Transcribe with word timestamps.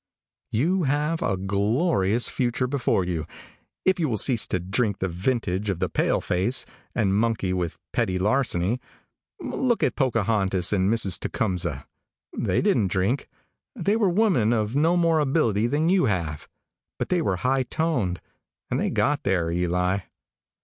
You 0.51 0.81
have 0.85 1.21
a 1.21 1.37
glorious 1.37 2.27
future 2.27 2.65
before 2.65 3.03
you, 3.05 3.27
if 3.85 3.99
you 3.99 4.09
will 4.09 4.17
cease 4.17 4.47
to 4.47 4.59
drink 4.59 4.97
the 4.97 5.07
vintage 5.07 5.69
of 5.69 5.77
the 5.77 5.89
pale 5.89 6.19
face, 6.21 6.65
and 6.95 7.13
monkey 7.13 7.53
with 7.53 7.77
petty 7.93 8.17
larceny. 8.17 8.81
Look 9.39 9.83
at 9.83 9.95
Pocahontas 9.95 10.73
and 10.73 10.91
Mrs. 10.91 11.19
Tecumseh. 11.19 11.85
They 12.35 12.63
didn't 12.63 12.87
drink. 12.87 13.29
They 13.75 13.95
were 13.95 14.09
women 14.09 14.53
of 14.53 14.75
no 14.75 14.97
more 14.97 15.19
ability 15.19 15.67
than 15.67 15.87
you 15.87 16.05
have, 16.05 16.49
but 16.97 17.09
they 17.09 17.21
were 17.21 17.35
high 17.35 17.61
toned, 17.61 18.21
and 18.71 18.79
they 18.79 18.89
got 18.89 19.21
there, 19.21 19.51
Eli. 19.51 19.99